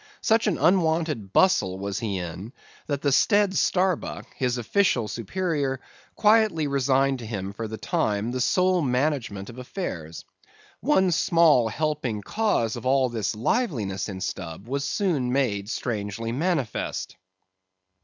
Such 0.21 0.47
an 0.47 0.57
unwonted 0.57 1.31
bustle 1.31 1.77
was 1.77 1.99
he 1.99 2.17
in 2.17 2.53
that 2.87 3.03
the 3.03 3.11
staid 3.11 3.55
Starbuck, 3.55 4.25
his 4.35 4.57
official 4.57 5.07
superior, 5.07 5.79
quietly 6.15 6.65
resigned 6.65 7.19
to 7.19 7.25
him 7.27 7.53
for 7.53 7.67
the 7.67 7.77
time 7.77 8.31
the 8.31 8.41
sole 8.41 8.81
management 8.81 9.51
of 9.51 9.59
affairs. 9.59 10.25
One 10.79 11.11
small, 11.11 11.67
helping 11.67 12.23
cause 12.23 12.75
of 12.75 12.83
all 12.87 13.09
this 13.09 13.35
liveliness 13.35 14.09
in 14.09 14.21
Stubb, 14.21 14.67
was 14.67 14.85
soon 14.85 15.31
made 15.31 15.69
strangely 15.69 16.31
manifest. 16.31 17.15